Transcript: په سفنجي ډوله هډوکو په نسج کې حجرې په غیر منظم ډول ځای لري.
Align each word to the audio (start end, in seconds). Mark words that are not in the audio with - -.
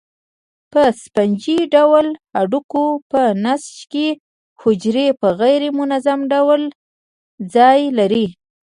په 0.71 0.81
سفنجي 1.01 1.57
ډوله 1.73 2.11
هډوکو 2.37 2.83
په 3.11 3.21
نسج 3.45 3.77
کې 3.91 4.07
حجرې 4.61 5.07
په 5.21 5.27
غیر 5.41 5.63
منظم 5.79 6.19
ډول 6.33 6.61
ځای 7.55 7.81
لري. 7.97 8.25